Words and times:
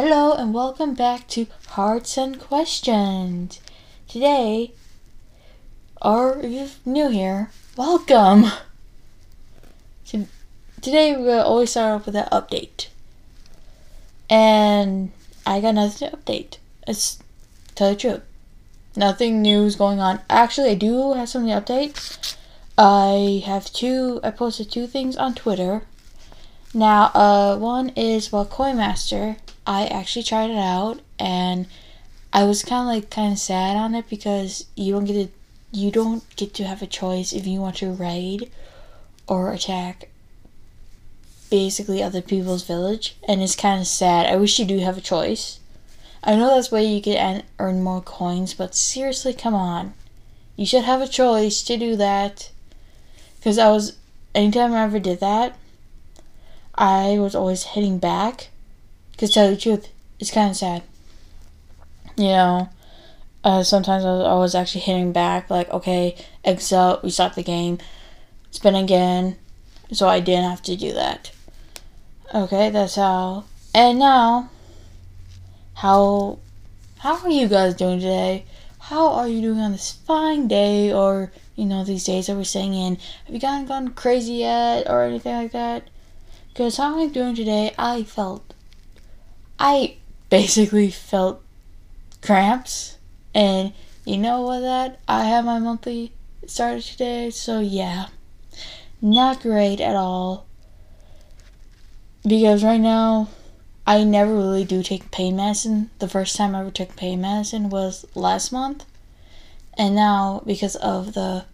Hello 0.00 0.32
and 0.32 0.54
welcome 0.54 0.94
back 0.94 1.26
to 1.26 1.48
Hearts 1.70 2.16
and 2.16 2.38
Questions. 2.38 3.60
Today, 4.06 4.72
or 6.00 6.38
if 6.38 6.52
you're 6.52 6.94
new 6.94 7.08
here, 7.08 7.50
welcome. 7.76 8.44
Today 10.80 11.16
we'll 11.16 11.42
always 11.42 11.70
start 11.72 11.94
off 12.00 12.06
with 12.06 12.14
an 12.14 12.28
update. 12.30 12.90
And 14.30 15.10
I 15.44 15.60
got 15.60 15.74
nothing 15.74 16.10
to 16.10 16.16
update. 16.16 16.58
It's 16.86 17.18
tell 17.74 17.90
the 17.90 17.96
truth. 17.96 18.22
Nothing 18.94 19.42
new 19.42 19.64
is 19.64 19.74
going 19.74 19.98
on. 19.98 20.20
Actually 20.30 20.70
I 20.70 20.74
do 20.74 21.14
have 21.14 21.28
something 21.28 21.50
to 21.50 21.60
update. 21.60 22.36
I 22.78 23.42
have 23.44 23.72
two 23.72 24.20
I 24.22 24.30
posted 24.30 24.70
two 24.70 24.86
things 24.86 25.16
on 25.16 25.34
Twitter. 25.34 25.82
Now, 26.72 27.06
uh 27.14 27.56
one 27.56 27.88
is 27.96 28.28
about 28.28 28.50
Coinmaster 28.50 29.38
I 29.68 29.84
actually 29.84 30.22
tried 30.22 30.48
it 30.48 30.56
out 30.56 31.00
and 31.18 31.66
I 32.32 32.44
was 32.44 32.62
kind 32.62 32.88
of 32.88 32.94
like 32.94 33.10
kind 33.10 33.34
of 33.34 33.38
sad 33.38 33.76
on 33.76 33.94
it 33.94 34.08
because 34.08 34.64
you 34.74 34.94
don't 34.94 35.04
get 35.04 35.12
to 35.12 35.28
you 35.70 35.90
don't 35.90 36.24
get 36.36 36.54
to 36.54 36.64
have 36.64 36.80
a 36.80 36.86
choice 36.86 37.34
if 37.34 37.46
you 37.46 37.60
want 37.60 37.76
to 37.76 37.92
raid 37.92 38.50
or 39.26 39.52
attack 39.52 40.08
basically 41.50 42.02
other 42.02 42.22
people's 42.22 42.62
village 42.64 43.16
and 43.28 43.42
it's 43.42 43.54
kind 43.54 43.82
of 43.82 43.86
sad. 43.86 44.24
I 44.24 44.36
wish 44.36 44.58
you 44.58 44.64
do 44.64 44.78
have 44.78 44.96
a 44.96 45.02
choice. 45.02 45.60
I 46.24 46.34
know 46.34 46.48
that's 46.48 46.72
way 46.72 46.86
you 46.86 47.02
can 47.02 47.42
earn 47.58 47.82
more 47.82 48.00
coins, 48.00 48.54
but 48.54 48.74
seriously, 48.74 49.34
come 49.34 49.54
on. 49.54 49.92
You 50.56 50.64
should 50.64 50.84
have 50.84 51.02
a 51.02 51.06
choice 51.06 51.62
to 51.64 51.76
do 51.76 51.94
that. 51.96 52.50
Cuz 53.42 53.58
I 53.58 53.70
was 53.70 53.98
anytime 54.34 54.72
I 54.72 54.84
ever 54.84 54.98
did 54.98 55.20
that, 55.20 55.58
I 56.74 57.18
was 57.18 57.34
always 57.34 57.74
hitting 57.74 57.98
back 57.98 58.48
because 59.18 59.32
tell 59.32 59.50
you 59.50 59.56
the 59.56 59.60
truth, 59.60 59.88
it's 60.20 60.30
kind 60.30 60.48
of 60.48 60.56
sad. 60.56 60.84
You 62.16 62.28
know, 62.28 62.68
uh, 63.42 63.64
sometimes 63.64 64.04
I 64.04 64.12
was, 64.12 64.24
I 64.24 64.34
was 64.34 64.54
actually 64.54 64.82
hitting 64.82 65.10
back, 65.10 65.50
like, 65.50 65.68
okay, 65.70 66.14
exit, 66.44 67.00
restart 67.02 67.34
the 67.34 67.42
game, 67.42 67.78
spin 68.52 68.76
again. 68.76 69.36
So 69.90 70.06
I 70.06 70.20
didn't 70.20 70.48
have 70.48 70.62
to 70.62 70.76
do 70.76 70.92
that. 70.92 71.32
Okay, 72.32 72.70
that's 72.70 72.94
how. 72.94 73.42
And 73.74 73.98
now, 73.98 74.50
how 75.74 76.38
how 76.98 77.16
are 77.18 77.30
you 77.30 77.48
guys 77.48 77.74
doing 77.74 77.98
today? 77.98 78.44
How 78.78 79.08
are 79.08 79.26
you 79.26 79.40
doing 79.40 79.58
on 79.58 79.72
this 79.72 79.90
fine 79.90 80.46
day, 80.46 80.92
or 80.92 81.32
you 81.56 81.64
know 81.64 81.82
these 81.82 82.04
days 82.04 82.28
that 82.28 82.36
we're 82.36 82.44
staying 82.44 82.74
in? 82.74 82.98
Have 83.24 83.34
you 83.34 83.40
gotten 83.40 83.66
gone 83.66 83.88
crazy 83.88 84.34
yet, 84.34 84.88
or 84.88 85.02
anything 85.02 85.34
like 85.34 85.52
that? 85.52 85.88
Because 86.48 86.76
how 86.76 86.94
am 86.94 87.00
I'm 87.00 87.10
doing 87.10 87.34
today, 87.34 87.74
I 87.76 88.04
felt 88.04 88.47
I 89.58 89.96
basically 90.30 90.90
felt 90.90 91.42
cramps, 92.22 92.98
and 93.34 93.72
you 94.04 94.16
know 94.16 94.42
what 94.42 94.60
that? 94.60 95.00
I 95.08 95.24
have 95.24 95.44
my 95.44 95.58
monthly 95.58 96.12
started 96.46 96.82
today, 96.82 97.30
so 97.30 97.60
yeah, 97.60 98.06
not 99.02 99.42
great 99.42 99.80
at 99.80 99.96
all. 99.96 100.46
Because 102.26 102.62
right 102.62 102.80
now, 102.80 103.28
I 103.86 104.04
never 104.04 104.34
really 104.34 104.64
do 104.64 104.82
take 104.82 105.10
pain 105.10 105.36
medicine. 105.36 105.90
The 105.98 106.08
first 106.08 106.36
time 106.36 106.54
I 106.54 106.60
ever 106.60 106.70
took 106.70 106.94
pain 106.94 107.20
medicine 107.20 107.70
was 107.70 108.04
last 108.14 108.52
month, 108.52 108.84
and 109.76 109.94
now 109.94 110.42
because 110.46 110.76
of 110.76 111.14
the 111.14 111.44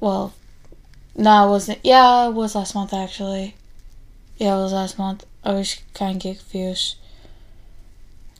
well, 0.00 0.32
no, 1.14 1.46
it 1.46 1.50
wasn't. 1.50 1.78
Yeah, 1.84 2.28
it 2.28 2.32
was 2.32 2.54
last 2.54 2.74
month 2.74 2.92
actually. 2.92 3.54
Yeah, 4.38 4.56
it 4.56 4.62
was 4.62 4.72
last 4.72 4.98
month. 4.98 5.26
I 5.44 5.52
was 5.52 5.82
kind 5.94 6.16
of 6.16 6.22
get 6.22 6.38
confused 6.38 6.96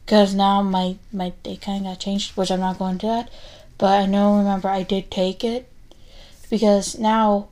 because 0.05 0.35
now 0.35 0.61
my 0.61 0.97
my 1.13 1.33
day 1.45 1.57
kind 1.57 1.87
of 1.87 1.93
got 1.93 2.01
changed, 2.01 2.37
which 2.37 2.51
I'm 2.51 2.61
not 2.61 2.79
going 2.79 2.99
to 2.99 3.07
that. 3.07 3.31
But 3.79 4.01
I 4.01 4.07
know, 4.07 4.37
remember, 4.37 4.69
I 4.69 4.83
did 4.83 5.11
take 5.11 5.43
it 5.43 5.71
because 6.51 6.99
now, 6.99 7.49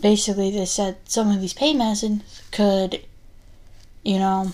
basically, 0.00 0.50
they 0.50 0.66
said 0.66 0.98
some 1.06 1.30
of 1.30 1.40
these 1.40 1.54
pain 1.54 1.78
medicines 1.78 2.42
could, 2.52 3.04
you 4.04 4.18
know, 4.18 4.52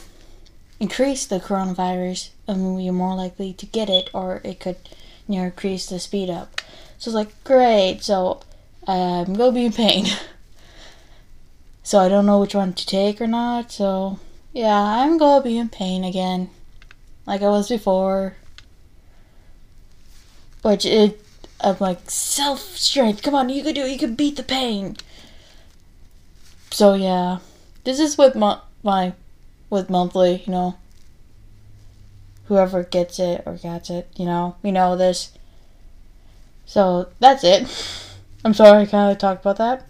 increase 0.80 1.26
the 1.26 1.40
coronavirus, 1.40 2.30
and 2.46 2.82
you're 2.82 2.94
more 2.94 3.16
likely 3.16 3.52
to 3.54 3.66
get 3.66 3.90
it, 3.90 4.08
or 4.14 4.40
it 4.44 4.60
could, 4.60 4.76
you 5.28 5.40
know, 5.40 5.44
increase 5.46 5.86
the 5.86 5.98
speed 5.98 6.30
up. 6.30 6.62
So 6.96 7.10
it's 7.10 7.14
like 7.14 7.44
great. 7.44 7.98
So 8.02 8.40
I'm 8.86 9.34
gonna 9.34 9.52
be 9.52 9.66
in 9.66 9.72
pain. 9.72 10.06
So 11.86 12.00
I 12.00 12.08
don't 12.08 12.26
know 12.26 12.40
which 12.40 12.56
one 12.56 12.72
to 12.72 12.84
take 12.84 13.20
or 13.20 13.28
not. 13.28 13.70
So 13.70 14.18
yeah, 14.52 14.76
I'm 14.76 15.18
gonna 15.18 15.44
be 15.44 15.56
in 15.56 15.68
pain 15.68 16.02
again, 16.02 16.50
like 17.26 17.42
I 17.42 17.48
was 17.48 17.68
before. 17.68 18.34
Which 20.62 20.84
it, 20.84 21.24
I'm 21.60 21.76
like 21.78 22.10
self 22.10 22.58
strength. 22.76 23.22
Come 23.22 23.36
on, 23.36 23.50
you 23.50 23.62
can 23.62 23.72
do 23.72 23.82
it. 23.82 23.92
You 23.92 24.00
can 24.00 24.16
beat 24.16 24.34
the 24.34 24.42
pain. 24.42 24.96
So 26.72 26.94
yeah, 26.94 27.38
this 27.84 28.00
is 28.00 28.18
with 28.18 28.34
my, 28.34 28.58
my 28.82 29.12
with 29.70 29.88
monthly. 29.88 30.42
You 30.44 30.52
know, 30.52 30.78
whoever 32.46 32.82
gets 32.82 33.20
it 33.20 33.44
or 33.46 33.54
gets 33.54 33.90
it, 33.90 34.08
you 34.16 34.24
know, 34.24 34.56
we 34.60 34.72
know 34.72 34.96
this. 34.96 35.30
So 36.64 37.10
that's 37.20 37.44
it. 37.44 37.62
I'm 38.44 38.54
sorry 38.54 38.82
I 38.82 38.86
kind 38.86 39.12
of 39.12 39.18
talked 39.18 39.42
about 39.42 39.58
that. 39.58 39.85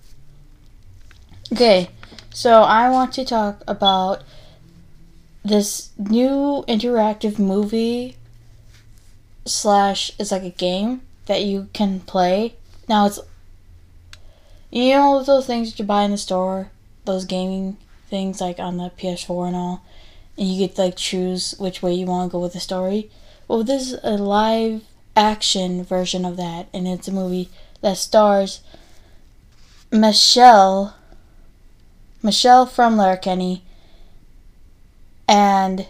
Okay, 1.53 1.91
so 2.33 2.63
I 2.63 2.91
want 2.91 3.13
to 3.15 3.25
talk 3.25 3.63
about 3.69 4.25
this 5.45 5.91
new 5.97 6.65
interactive 6.67 7.39
movie 7.39 8.17
slash 9.45 10.11
it's 10.19 10.33
like 10.33 10.43
a 10.43 10.51
game 10.51 11.03
that 11.27 11.43
you 11.43 11.69
can 11.73 12.01
play. 12.01 12.57
Now 12.89 13.07
it's 13.07 13.21
you 14.73 14.91
know 14.91 15.23
those 15.23 15.47
things 15.47 15.71
that 15.71 15.79
you 15.79 15.85
buy 15.85 16.03
in 16.03 16.11
the 16.11 16.19
store, 16.19 16.73
those 17.05 17.25
gaming 17.25 17.77
things 18.11 18.41
like 18.41 18.59
on 18.59 18.77
the 18.77 18.91
PS4 18.99 19.47
and 19.47 19.57
all, 19.57 19.85
and 20.37 20.49
you 20.49 20.67
get 20.67 20.75
to 20.75 20.83
like 20.83 20.97
choose 20.97 21.55
which 21.59 21.81
way 21.81 21.95
you 21.95 22.07
want 22.07 22.29
to 22.29 22.33
go 22.33 22.41
with 22.41 22.55
the 22.55 22.61
story. 22.61 23.09
Well, 23.47 23.63
this 23.63 23.93
is 23.93 24.01
a 24.03 24.17
live 24.19 24.83
action 25.15 25.85
version 25.85 26.25
of 26.25 26.37
that, 26.39 26.67
and 26.75 26.89
it's 26.89 27.07
a 27.07 27.13
movie 27.13 27.51
that 27.83 27.99
stars 27.99 28.63
Michelle 29.93 30.97
Michelle 32.23 32.67
from 32.67 32.97
Letterkenny, 32.97 33.63
and 35.29 35.87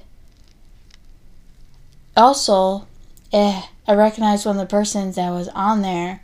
also, 2.17 2.87
eh, 3.33 3.63
I 3.87 3.95
recognized 3.95 4.47
one 4.47 4.57
of 4.57 4.61
the 4.61 4.71
persons 4.71 5.17
that 5.17 5.31
was 5.31 5.49
on 5.49 5.83
there, 5.83 6.21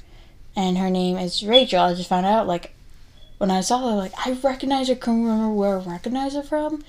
and 0.57 0.79
her 0.79 0.91
name 0.91 1.17
is 1.17 1.45
Rachel. 1.45 1.81
I 1.81 1.95
just 1.95 2.09
found 2.09 2.27
out, 2.27 2.47
like, 2.47 2.75
when 3.39 3.51
I 3.51 3.61
saw 3.61 3.91
her, 3.91 3.97
like, 3.97 4.13
I 4.27 4.33
recognize 4.33 4.89
her, 4.89 4.95
couldn't 4.95 5.25
remember 5.25 5.53
where 5.53 5.79
I 5.79 5.85
recognize 5.85 6.35
her 6.35 6.43
from. 6.43 6.83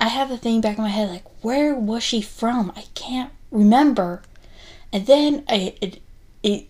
I 0.00 0.08
have 0.08 0.28
the 0.28 0.38
thing 0.38 0.60
back 0.60 0.78
in 0.78 0.84
my 0.84 0.90
head, 0.90 1.10
like, 1.10 1.24
where 1.42 1.74
was 1.74 2.02
she 2.02 2.22
from? 2.22 2.72
I 2.76 2.84
can't 2.94 3.32
remember. 3.50 4.22
And 4.92 5.06
then 5.06 5.44
I, 5.48 5.74
it, 5.80 6.00
it 6.42 6.66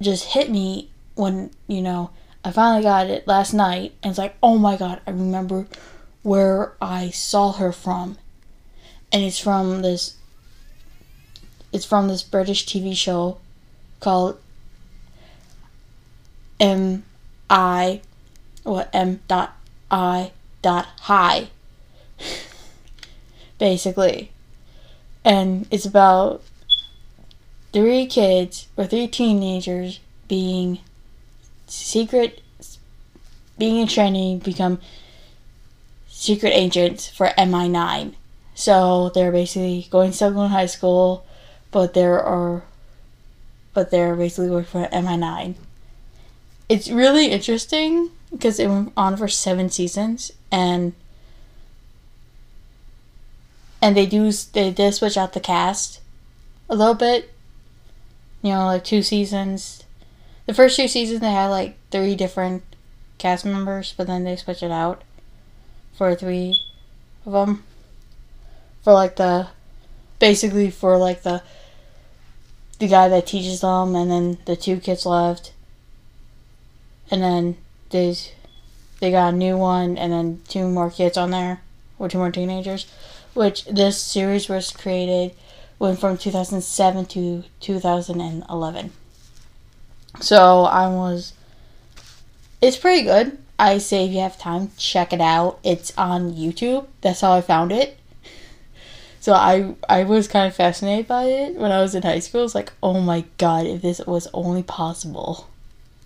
just 0.00 0.26
hit 0.26 0.50
me 0.50 0.90
when, 1.14 1.50
you 1.66 1.82
know, 1.82 2.10
I 2.46 2.52
finally 2.52 2.84
got 2.84 3.10
it 3.10 3.26
last 3.26 3.52
night, 3.52 3.94
and 4.04 4.10
it's 4.10 4.18
like, 4.18 4.36
oh 4.40 4.56
my 4.56 4.76
god, 4.76 5.00
I 5.04 5.10
remember 5.10 5.66
where 6.22 6.74
I 6.80 7.10
saw 7.10 7.50
her 7.50 7.72
from. 7.72 8.18
And 9.10 9.24
it's 9.24 9.40
from 9.40 9.82
this 9.82 10.16
it's 11.72 11.84
from 11.84 12.06
this 12.06 12.22
British 12.22 12.64
TV 12.64 12.96
show 12.96 13.38
called 13.98 14.38
M 16.60 17.04
I 17.50 18.00
what 18.62 18.90
M 18.92 19.22
dot 19.26 19.56
I 19.90 20.30
dot 20.62 20.86
high 21.00 21.48
basically. 23.58 24.30
And 25.24 25.66
it's 25.72 25.84
about 25.84 26.44
three 27.72 28.06
kids 28.06 28.68
or 28.76 28.86
three 28.86 29.08
teenagers 29.08 29.98
being 30.28 30.78
secret 31.66 32.42
being 33.58 33.78
in 33.78 33.88
training 33.88 34.38
become 34.38 34.78
secret 36.08 36.50
agents 36.50 37.08
for 37.08 37.28
MI9. 37.38 38.14
So 38.54 39.10
they're 39.10 39.32
basically 39.32 39.86
going 39.90 40.12
to 40.12 40.16
Sutherland 40.16 40.52
High 40.52 40.66
School, 40.66 41.26
but 41.70 41.94
there 41.94 42.22
are 42.22 42.62
but 43.74 43.90
they're 43.90 44.16
basically 44.16 44.48
going 44.48 44.64
for 44.64 44.86
MI9. 44.86 45.54
It's 46.68 46.90
really 46.90 47.26
interesting 47.26 48.10
because 48.32 48.58
it 48.58 48.68
went 48.68 48.92
on 48.96 49.16
for 49.16 49.28
seven 49.28 49.68
seasons 49.68 50.32
and 50.50 50.94
and 53.82 53.96
they 53.96 54.06
do 54.06 54.32
they 54.32 54.70
did 54.70 54.94
switch 54.94 55.16
out 55.16 55.32
the 55.32 55.40
cast 55.40 56.00
a 56.68 56.74
little 56.74 56.94
bit. 56.94 57.32
You 58.42 58.52
know, 58.52 58.66
like 58.66 58.84
two 58.84 59.02
seasons 59.02 59.84
the 60.46 60.54
first 60.54 60.76
two 60.76 60.88
seasons 60.88 61.20
they 61.20 61.30
had 61.30 61.48
like 61.48 61.76
three 61.90 62.14
different 62.14 62.62
cast 63.18 63.44
members, 63.44 63.94
but 63.96 64.06
then 64.06 64.24
they 64.24 64.36
switched 64.36 64.62
it 64.62 64.70
out 64.70 65.02
for 65.96 66.14
three 66.14 66.60
of 67.24 67.32
them. 67.32 67.64
for 68.82 68.92
like 68.92 69.16
the 69.16 69.48
basically 70.18 70.70
for 70.70 70.96
like 70.96 71.22
the 71.22 71.42
the 72.78 72.86
guy 72.88 73.08
that 73.08 73.26
teaches 73.26 73.60
them 73.60 73.94
and 73.94 74.10
then 74.10 74.38
the 74.44 74.54
two 74.56 74.78
kids 74.78 75.06
left 75.06 75.52
and 77.10 77.22
then 77.22 77.56
they 77.90 78.14
they 79.00 79.10
got 79.10 79.34
a 79.34 79.36
new 79.36 79.56
one 79.56 79.96
and 79.96 80.12
then 80.12 80.40
two 80.48 80.68
more 80.68 80.90
kids 80.90 81.16
on 81.16 81.30
there 81.30 81.60
or 81.98 82.08
two 82.08 82.18
more 82.18 82.30
teenagers 82.30 82.86
which 83.34 83.64
this 83.64 84.00
series 84.00 84.48
was 84.48 84.70
created 84.70 85.34
went 85.78 85.98
from 85.98 86.16
2007 86.16 87.06
to 87.06 87.44
2011 87.60 88.92
so 90.20 90.64
i 90.64 90.86
was 90.88 91.32
it's 92.60 92.76
pretty 92.76 93.02
good 93.02 93.38
i 93.58 93.78
say 93.78 94.06
if 94.06 94.12
you 94.12 94.20
have 94.20 94.38
time 94.38 94.70
check 94.76 95.12
it 95.12 95.20
out 95.20 95.58
it's 95.62 95.92
on 95.98 96.32
youtube 96.32 96.86
that's 97.00 97.20
how 97.20 97.32
i 97.32 97.40
found 97.40 97.72
it 97.72 97.98
so 99.26 99.32
I 99.32 99.74
I 99.88 100.04
was 100.04 100.28
kind 100.28 100.46
of 100.46 100.54
fascinated 100.54 101.08
by 101.08 101.24
it 101.24 101.56
when 101.56 101.72
I 101.72 101.80
was 101.80 101.96
in 101.96 102.04
high 102.04 102.20
school. 102.20 102.44
It's 102.44 102.54
like, 102.54 102.72
oh 102.80 103.00
my 103.00 103.24
god, 103.38 103.66
if 103.66 103.82
this 103.82 103.98
was 104.06 104.28
only 104.32 104.62
possible. 104.62 105.48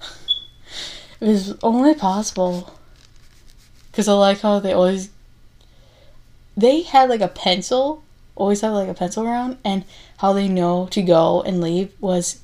if 0.01 1.21
it 1.21 1.27
was 1.27 1.55
only 1.63 1.95
possible. 1.95 2.73
Cause 3.93 4.09
I 4.09 4.15
like 4.15 4.41
how 4.41 4.59
they 4.59 4.73
always 4.73 5.11
they 6.57 6.81
had 6.81 7.11
like 7.11 7.21
a 7.21 7.29
pencil, 7.29 8.03
always 8.37 8.63
have 8.63 8.73
like 8.73 8.89
a 8.89 8.95
pencil 8.95 9.27
around, 9.27 9.59
and 9.67 9.85
how 10.17 10.33
they 10.33 10.49
know 10.49 10.87
to 10.93 11.03
go 11.03 11.43
and 11.43 11.61
leave 11.61 11.93
was 12.01 12.41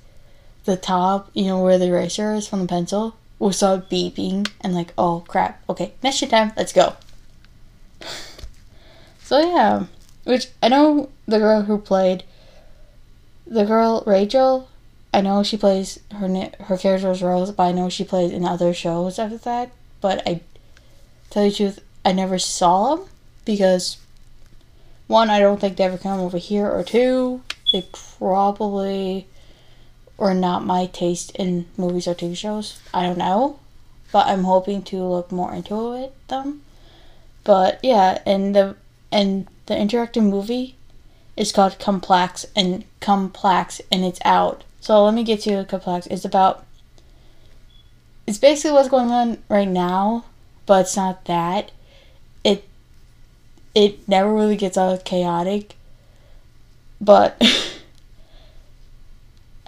the 0.67 0.77
top, 0.77 1.31
you 1.33 1.47
know, 1.47 1.63
where 1.63 1.79
the 1.79 1.87
eraser 1.87 2.35
is 2.35 2.47
from 2.47 2.61
the 2.61 2.67
pencil, 2.67 3.17
will 3.39 3.53
start 3.53 3.89
beeping 3.89 4.49
and 4.61 4.75
like, 4.75 4.93
oh 4.99 5.25
crap, 5.27 5.63
okay, 5.69 5.95
next 6.03 6.21
time, 6.29 6.53
let's 6.57 6.73
go. 6.73 6.97
so 9.23 9.41
yeah. 9.41 9.87
Which 10.25 10.49
I 10.63 10.69
know 10.69 11.11
the 11.27 11.39
girl 11.39 11.63
who 11.63 11.79
played 11.79 12.25
the 13.47 13.65
girl 13.65 14.03
Rachel. 14.07 14.69
I 15.15 15.21
know 15.21 15.43
she 15.43 15.57
plays 15.57 16.01
her 16.13 16.29
her 16.65 16.77
character 16.77 17.11
is 17.11 17.23
Rose, 17.23 17.53
but 17.53 17.63
I 17.63 17.73
know 17.73 17.89
she 17.89 18.05
plays 18.05 18.33
in 18.33 18.45
other 18.45 18.75
shows 18.75 19.19
after 19.19 19.39
that. 19.39 19.71
But 20.01 20.27
I 20.27 20.41
tell 21.31 21.45
you 21.45 21.51
the 21.51 21.57
truth, 21.57 21.81
I 22.05 22.13
never 22.13 22.39
saw 22.39 22.97
them 22.97 23.07
because 23.45 23.99
one, 25.07 25.31
I 25.31 25.39
don't 25.39 25.61
think 25.61 25.77
they 25.77 25.85
ever 25.85 25.99
come 25.99 26.19
over 26.19 26.39
here, 26.39 26.69
or 26.69 26.83
two, 26.83 27.43
they 27.73 27.87
probably 28.19 29.29
were 30.17 30.35
not 30.35 30.65
my 30.65 30.87
taste 30.87 31.31
in 31.37 31.67
movies 31.77 32.09
or 32.09 32.15
TV 32.15 32.37
shows. 32.37 32.81
I 32.93 33.03
don't 33.03 33.19
know, 33.19 33.59
but 34.13 34.27
I'm 34.27 34.45
hoping 34.45 34.83
to 34.85 35.03
look 35.03 35.31
more 35.31 35.55
into 35.55 35.93
it 35.93 36.15
them. 36.29 36.63
But 37.45 37.81
yeah, 37.83 38.23
and 38.27 38.55
the 38.55 38.77
and 39.13 39.47
the 39.67 39.75
interactive 39.75 40.23
movie 40.23 40.77
is 41.37 41.53
called 41.53 41.79
Complex 41.79 42.47
and 42.57 42.85
Complex 43.01 43.81
and 43.93 44.05
it's 44.05 44.21
out. 44.25 44.65
So 44.81 45.05
let 45.05 45.15
me 45.15 45.25
get 45.25 45.41
to 45.43 45.65
Complex. 45.65 46.07
It's 46.07 46.25
about 46.25 46.65
it's 48.27 48.39
basically 48.39 48.73
what's 48.73 48.89
going 48.89 49.11
on 49.11 49.39
right 49.49 49.69
now, 49.69 50.25
but 50.67 50.83
it's 50.83 50.97
not 50.97 51.25
that. 51.27 51.71
It 52.43 52.65
it 53.75 54.09
never 54.09 54.33
really 54.33 54.57
gets 54.57 54.77
all 54.77 54.97
chaotic. 54.99 55.77
But 57.01 57.41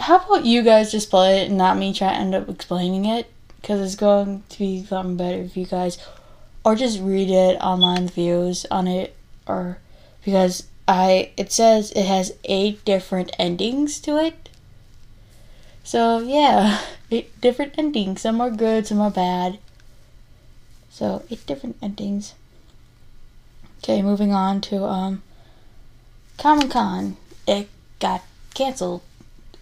how 0.08 0.16
about 0.16 0.46
you 0.46 0.62
guys 0.62 0.90
just 0.90 1.10
play 1.10 1.42
it 1.42 1.48
and 1.48 1.58
not 1.58 1.76
me 1.76 1.92
try 1.92 2.08
to 2.08 2.16
end 2.16 2.34
up 2.34 2.48
explaining 2.48 3.04
it? 3.04 3.30
Because 3.60 3.78
it's 3.82 3.94
going 3.94 4.42
to 4.48 4.58
be 4.58 4.82
something 4.82 5.18
better 5.18 5.42
if 5.42 5.54
you 5.54 5.66
guys, 5.66 5.98
or 6.64 6.74
just 6.74 6.98
read 6.98 7.28
it 7.28 7.60
online, 7.60 8.06
the 8.06 8.12
views 8.12 8.64
on 8.70 8.88
it, 8.88 9.14
or 9.46 9.76
because 10.24 10.66
I 10.86 11.32
it 11.36 11.52
says 11.52 11.90
it 11.90 12.06
has 12.06 12.32
eight 12.44 12.82
different 12.86 13.36
endings 13.38 14.00
to 14.00 14.16
it. 14.16 14.48
So 15.84 16.20
yeah, 16.20 16.80
eight 17.10 17.38
different 17.42 17.74
endings. 17.76 18.22
Some 18.22 18.40
are 18.40 18.50
good, 18.50 18.86
some 18.86 19.02
are 19.02 19.10
bad. 19.10 19.58
So 20.88 21.22
eight 21.28 21.44
different 21.44 21.76
endings. 21.82 22.32
Okay, 23.84 24.00
moving 24.00 24.32
on 24.32 24.62
to 24.62 24.84
um 24.84 25.22
Comic 26.38 26.70
Con. 26.70 27.18
It 27.46 27.68
got 28.00 28.22
canceled 28.54 29.02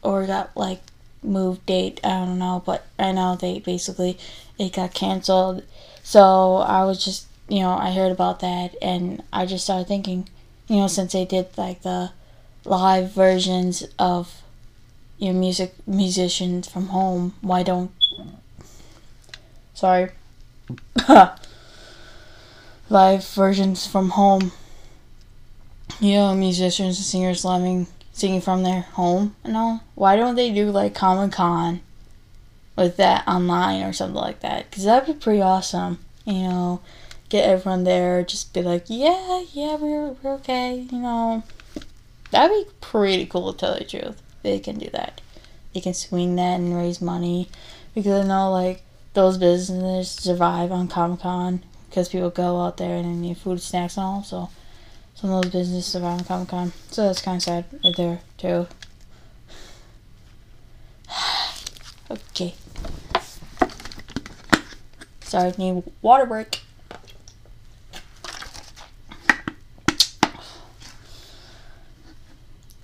or 0.06 0.26
got 0.26 0.56
like 0.56 0.80
moved 1.22 1.66
date. 1.66 2.00
I 2.04 2.24
don't 2.24 2.38
know, 2.38 2.62
but 2.64 2.86
I 2.98 3.12
know 3.12 3.36
they 3.36 3.58
basically 3.58 4.18
it 4.58 4.72
got 4.74 4.94
canceled. 4.94 5.62
So 6.02 6.56
I 6.56 6.84
was 6.84 7.04
just 7.04 7.26
you 7.48 7.60
know 7.60 7.76
I 7.76 7.92
heard 7.92 8.12
about 8.12 8.40
that 8.40 8.74
and 8.80 9.22
I 9.32 9.46
just 9.46 9.64
started 9.64 9.88
thinking 9.88 10.28
you 10.68 10.76
know, 10.76 10.88
since 10.88 11.12
they 11.12 11.24
did 11.24 11.56
like 11.56 11.82
the 11.82 12.10
live 12.64 13.12
versions 13.12 13.84
of 13.98 14.42
your 15.18 15.32
know, 15.32 15.40
music 15.40 15.74
musicians 15.86 16.68
from 16.68 16.88
home, 16.88 17.34
why 17.40 17.62
don't 17.62 17.90
sorry 19.74 20.10
live 22.88 23.24
versions 23.26 23.86
from 23.86 24.08
home 24.10 24.50
you 26.00 26.14
know 26.14 26.34
musicians 26.34 26.96
and 26.96 27.04
singers 27.04 27.44
living 27.44 27.86
singing 28.16 28.40
from 28.40 28.62
their 28.62 28.80
home 28.80 29.36
and 29.44 29.56
all 29.56 29.82
why 29.94 30.16
don't 30.16 30.36
they 30.36 30.52
do 30.52 30.70
like 30.70 30.94
comic 30.94 31.32
con 31.32 31.80
with 32.76 32.96
that 32.96 33.26
online 33.28 33.82
or 33.82 33.92
something 33.92 34.16
like 34.16 34.40
that 34.40 34.68
because 34.70 34.84
that'd 34.84 35.06
be 35.06 35.20
pretty 35.20 35.42
awesome 35.42 35.98
you 36.24 36.42
know 36.42 36.80
get 37.28 37.48
everyone 37.48 37.84
there, 37.84 38.22
just 38.22 38.52
be 38.52 38.62
like, 38.62 38.84
yeah, 38.88 39.44
yeah, 39.52 39.76
we're, 39.76 40.10
we're 40.22 40.34
okay, 40.34 40.86
you 40.90 40.98
know. 40.98 41.42
That'd 42.30 42.66
be 42.66 42.70
pretty 42.80 43.26
cool 43.26 43.52
to 43.52 43.58
tell 43.58 43.74
the 43.74 43.84
truth. 43.84 44.20
They 44.42 44.58
can 44.58 44.78
do 44.78 44.90
that. 44.90 45.20
They 45.72 45.80
can 45.80 45.94
swing 45.94 46.36
that 46.36 46.60
and 46.60 46.76
raise 46.76 47.00
money. 47.00 47.48
Because 47.94 48.24
I 48.24 48.28
know, 48.28 48.50
like, 48.50 48.82
those 49.14 49.38
businesses 49.38 50.10
survive 50.10 50.70
on 50.72 50.88
Comic 50.88 51.20
Con 51.20 51.62
because 51.88 52.08
people 52.08 52.30
go 52.30 52.60
out 52.60 52.76
there 52.76 52.96
and 52.96 53.04
they 53.04 53.28
need 53.28 53.38
food, 53.38 53.60
snacks, 53.60 53.96
and 53.96 54.04
all. 54.04 54.22
So, 54.22 54.50
some 55.16 55.30
of 55.30 55.42
those 55.42 55.52
businesses 55.52 56.02
on 56.02 56.22
Comic 56.24 56.48
Con. 56.48 56.72
So, 56.90 57.06
that's 57.06 57.20
kind 57.20 57.36
of 57.38 57.42
sad 57.42 57.64
right 57.82 57.96
there, 57.96 58.20
too. 58.38 58.68
okay. 62.10 62.54
Sorry, 65.20 65.52
need 65.58 65.82
water 66.02 66.26
break. 66.26 66.60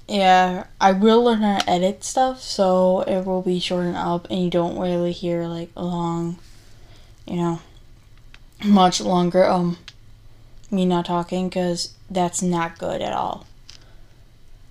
Yeah, 0.08 0.66
I 0.78 0.92
will 0.92 1.24
learn 1.24 1.40
how 1.40 1.58
to 1.60 1.70
edit 1.70 2.04
stuff, 2.04 2.42
so 2.42 3.00
it 3.02 3.24
will 3.24 3.40
be 3.40 3.58
shortened 3.60 3.96
up, 3.96 4.26
and 4.28 4.42
you 4.42 4.50
don't 4.50 4.78
really 4.78 5.12
hear 5.12 5.46
like 5.46 5.70
a 5.74 5.84
long, 5.84 6.38
you 7.26 7.36
know, 7.36 7.60
much 8.62 9.00
longer 9.00 9.44
um 9.44 9.78
me 10.72 10.86
not 10.86 11.06
talking, 11.06 11.48
because 11.48 11.94
that's 12.10 12.42
not 12.42 12.78
good 12.78 13.00
at 13.02 13.12
all. 13.12 13.46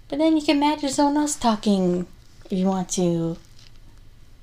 But 0.10 0.20
then 0.20 0.36
you 0.36 0.44
can 0.44 0.58
imagine 0.58 0.90
someone 0.90 1.18
else 1.18 1.36
talking 1.36 2.08
if 2.46 2.52
you 2.52 2.66
want 2.66 2.90
to, 2.90 3.38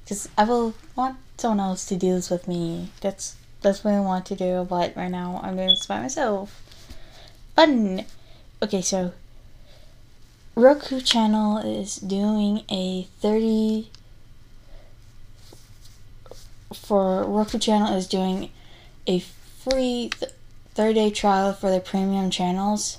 because 0.05 0.29
I 0.39 0.45
will 0.45 0.75
want 0.97 1.19
someone 1.37 1.61
else 1.61 1.85
to 1.87 1.97
do 1.97 2.15
this 2.15 2.31
with 2.31 2.49
me. 2.49 2.89
That's 3.01 3.37
that's 3.61 3.85
what 3.85 3.95
I 3.95 4.01
want 4.01 4.25
to 4.27 4.37
do, 4.37 4.67
but 4.69 4.97
right 4.97 5.11
now 5.11 5.41
I'm 5.43 5.57
doing 5.57 5.69
this 5.69 5.87
by 5.87 6.01
myself. 6.01 6.63
Fun. 7.55 8.05
Okay, 8.63 8.81
so 8.81 9.13
Roku 10.55 11.01
channel 11.01 11.59
is 11.59 11.97
doing 11.97 12.65
a 12.71 13.09
30 13.21 13.91
for 16.73 17.25
Roku 17.25 17.59
channel 17.59 17.97
is 17.97 18.07
doing 18.07 18.51
a 19.07 19.21
free 19.21 20.11
30 20.79 20.95
day 20.95 21.11
trial 21.11 21.53
for 21.53 21.73
the 21.73 21.81
premium 21.81 22.31
channels 22.31 22.99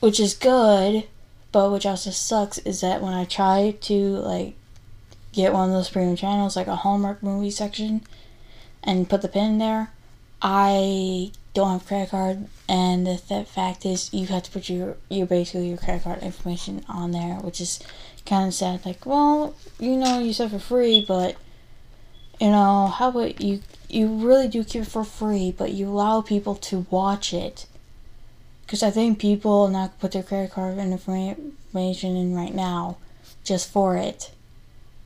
which 0.00 0.20
is 0.20 0.34
good 0.34 1.04
but 1.50 1.72
which 1.72 1.86
also 1.86 2.10
sucks 2.10 2.58
is 2.58 2.82
that 2.82 3.00
when 3.00 3.14
I 3.14 3.24
try 3.24 3.74
to 3.80 3.94
like 3.94 4.52
get 5.32 5.54
one 5.54 5.70
of 5.70 5.74
those 5.74 5.88
premium 5.88 6.16
channels 6.16 6.56
like 6.56 6.66
a 6.66 6.76
Hallmark 6.76 7.22
movie 7.22 7.50
section 7.50 8.02
and 8.84 9.08
put 9.08 9.22
the 9.22 9.28
pin 9.28 9.52
in 9.52 9.58
there 9.58 9.92
I 10.42 11.32
don't 11.54 11.70
have 11.72 11.86
credit 11.86 12.10
card 12.10 12.48
and 12.68 13.06
the 13.06 13.16
th- 13.16 13.48
fact 13.48 13.86
is 13.86 14.12
you 14.12 14.26
have 14.26 14.42
to 14.42 14.50
put 14.50 14.68
your 14.68 14.98
your 15.08 15.26
basically 15.26 15.68
your 15.68 15.78
credit 15.78 16.04
card 16.04 16.22
information 16.22 16.84
on 16.86 17.12
there 17.12 17.36
which 17.36 17.62
is 17.62 17.80
kind 18.26 18.48
of 18.48 18.52
sad 18.52 18.84
like 18.84 19.06
well 19.06 19.54
you 19.78 19.96
know 19.96 20.18
you 20.18 20.34
said 20.34 20.50
for 20.50 20.58
free 20.58 21.02
but 21.02 21.36
you 22.40 22.48
know 22.50 22.86
how 22.88 23.08
about 23.10 23.40
you 23.40 23.60
you 23.88 24.06
really 24.08 24.48
do 24.48 24.64
keep 24.64 24.82
it 24.82 24.88
for 24.88 25.04
free 25.04 25.52
but 25.56 25.72
you 25.72 25.88
allow 25.88 26.20
people 26.20 26.54
to 26.54 26.86
watch 26.90 27.32
it. 27.32 27.66
Because 28.62 28.82
i 28.82 28.90
think 28.90 29.18
people 29.18 29.68
not 29.68 29.98
put 30.00 30.12
their 30.12 30.22
credit 30.22 30.52
card 30.52 30.78
information 30.78 32.16
in 32.16 32.34
right 32.34 32.54
now 32.54 32.96
just 33.44 33.70
for 33.70 33.96
it. 33.96 34.30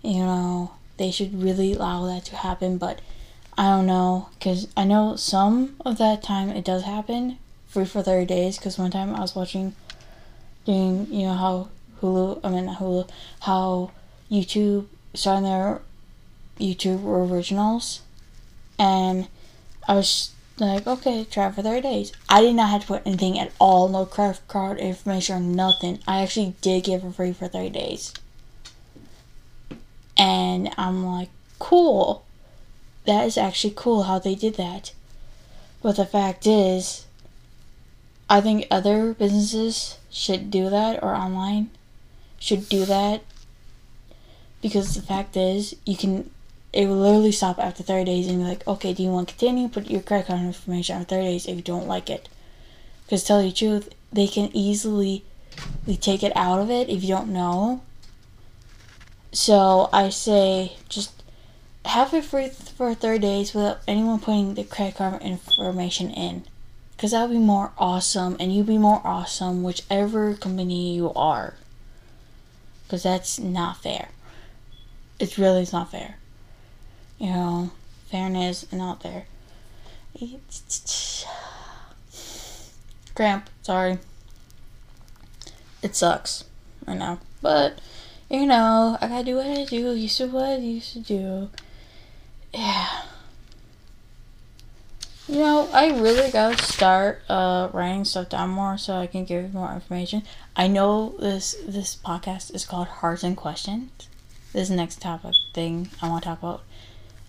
You 0.02 0.20
know 0.20 0.72
they 0.96 1.10
should 1.10 1.42
really 1.42 1.74
allow 1.74 2.06
that 2.06 2.24
to 2.26 2.36
happen 2.36 2.78
but 2.78 3.00
I 3.56 3.68
don't 3.68 3.86
know, 3.86 4.30
because 4.36 4.66
I 4.76 4.84
know 4.84 5.14
some 5.14 5.76
of 5.84 5.98
that 5.98 6.24
time 6.24 6.50
it 6.50 6.64
does 6.64 6.82
happen 6.82 7.38
free 7.68 7.84
for 7.84 8.02
30 8.02 8.26
days 8.26 8.58
because 8.58 8.78
one 8.78 8.90
time 8.90 9.14
I 9.14 9.20
was 9.20 9.36
watching, 9.36 9.74
doing, 10.64 11.06
you 11.10 11.26
know, 11.26 11.34
how 11.34 11.68
Hulu, 12.00 12.40
I 12.42 12.50
mean, 12.50 12.66
Hulu, 12.66 13.08
how 13.40 13.92
YouTube 14.28 14.86
starting 15.14 15.44
their 15.44 15.80
YouTube 16.58 17.04
originals. 17.04 18.00
And 18.78 19.28
I 19.86 19.94
was 19.94 20.32
like, 20.58 20.86
okay, 20.86 21.24
try 21.24 21.50
for 21.50 21.62
30 21.62 21.80
days. 21.80 22.12
I 22.28 22.40
did 22.40 22.54
not 22.54 22.70
have 22.70 22.82
to 22.82 22.86
put 22.86 23.06
anything 23.06 23.38
at 23.38 23.52
all, 23.58 23.88
no 23.88 24.06
credit 24.06 24.40
card 24.48 24.78
information 24.78 25.36
or 25.36 25.40
nothing. 25.40 26.00
I 26.06 26.22
actually 26.22 26.54
did 26.60 26.84
give 26.84 27.04
it 27.04 27.14
free 27.14 27.32
for 27.32 27.48
30 27.48 27.70
days. 27.70 28.12
And 30.16 30.70
I'm 30.76 31.04
like, 31.04 31.30
cool. 31.58 32.24
That 33.06 33.26
is 33.26 33.36
actually 33.36 33.74
cool 33.76 34.04
how 34.04 34.18
they 34.18 34.34
did 34.34 34.54
that. 34.56 34.92
But 35.82 35.96
the 35.96 36.06
fact 36.06 36.46
is, 36.46 37.06
I 38.30 38.40
think 38.40 38.66
other 38.70 39.12
businesses 39.12 39.98
should 40.10 40.50
do 40.50 40.70
that 40.70 41.02
or 41.02 41.14
online 41.14 41.70
should 42.38 42.68
do 42.68 42.84
that 42.84 43.22
because 44.62 44.94
the 44.94 45.02
fact 45.02 45.36
is 45.36 45.76
you 45.84 45.96
can 45.96 46.30
it 46.74 46.86
will 46.86 46.96
literally 46.96 47.30
stop 47.30 47.58
after 47.60 47.84
30 47.84 48.04
days 48.04 48.26
and 48.26 48.38
be 48.38 48.44
like 48.44 48.66
okay 48.66 48.92
do 48.92 49.02
you 49.02 49.08
want 49.08 49.28
to 49.28 49.34
continue? 49.34 49.68
Put 49.68 49.88
your 49.88 50.02
credit 50.02 50.26
card 50.26 50.40
information 50.40 50.96
after 50.96 51.14
30 51.14 51.26
days 51.26 51.46
if 51.46 51.56
you 51.56 51.62
don't 51.62 51.86
like 51.86 52.10
it. 52.10 52.28
Because 53.04 53.22
tell 53.22 53.40
you 53.40 53.50
the 53.50 53.56
truth 53.56 53.94
they 54.12 54.26
can 54.26 54.50
easily 54.52 55.24
take 56.00 56.24
it 56.24 56.36
out 56.36 56.58
of 56.58 56.70
it 56.70 56.88
if 56.88 57.02
you 57.02 57.08
don't 57.08 57.32
know. 57.32 57.82
So 59.32 59.88
i 59.92 60.08
say 60.08 60.76
just 60.88 61.22
have 61.84 62.12
it 62.12 62.24
free 62.24 62.48
for 62.48 62.92
30 62.92 63.18
days 63.20 63.54
without 63.54 63.78
anyone 63.86 64.18
putting 64.18 64.54
the 64.54 64.64
credit 64.64 64.96
card 64.96 65.22
information 65.22 66.10
in. 66.10 66.44
Because 66.96 67.12
that 67.12 67.28
would 67.28 67.34
be 67.34 67.38
more 67.38 67.72
awesome 67.78 68.36
and 68.40 68.52
you'd 68.52 68.66
be 68.66 68.78
more 68.78 69.00
awesome 69.04 69.62
whichever 69.62 70.34
company 70.34 70.96
you 70.96 71.12
are. 71.12 71.54
Because 72.84 73.04
that's 73.04 73.38
not 73.38 73.80
fair. 73.80 74.08
It's 75.20 75.38
really 75.38 75.62
it's 75.62 75.72
not 75.72 75.92
fair 75.92 76.16
you 77.24 77.30
know 77.30 77.70
fairness 78.10 78.66
and 78.70 78.78
not 78.80 79.00
there. 79.02 79.24
Cramp. 83.14 83.48
Sorry. 83.62 83.98
It 85.82 85.96
sucks 85.96 86.44
right 86.86 86.98
now. 86.98 87.20
But 87.40 87.80
you 88.30 88.46
know 88.46 88.98
i 89.00 89.08
gotta 89.08 89.24
do 89.24 89.36
what 89.36 89.46
i 89.46 89.64
do. 89.64 89.94
Used 89.94 90.18
to 90.18 90.26
what 90.26 90.44
i 90.44 90.56
used 90.56 90.92
to 90.92 91.00
do. 91.00 91.48
Yeah. 92.52 93.02
You 95.26 95.38
know, 95.38 95.70
I 95.72 95.98
really 95.98 96.30
gotta 96.30 96.62
start 96.62 97.22
uh, 97.30 97.70
writing 97.72 98.04
stuff 98.04 98.28
down 98.28 98.50
more 98.50 98.76
so 98.76 98.96
I 98.96 99.06
can 99.06 99.24
give 99.24 99.54
more 99.54 99.72
information. 99.72 100.22
I 100.54 100.68
know 100.68 101.14
this 101.18 101.56
this 101.66 101.96
podcast 101.96 102.54
is 102.54 102.66
called 102.66 102.88
Hearts 102.88 103.22
and 103.22 103.34
Questions. 103.34 103.90
This 104.52 104.68
next 104.68 105.00
topic 105.00 105.34
thing 105.54 105.88
I 106.02 106.10
want 106.10 106.24
to 106.24 106.28
talk 106.28 106.40
about. 106.40 106.62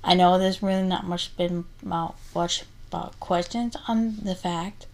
I 0.06 0.14
know 0.14 0.38
there's 0.38 0.64
really 0.64 0.84
not 0.84 1.06
much 1.06 1.36
been 1.36 1.66
about 1.82 2.16
much 2.34 2.64
about 2.90 3.20
questions 3.20 3.76
on 3.88 4.18
the 4.24 4.36
fact. 4.36 4.86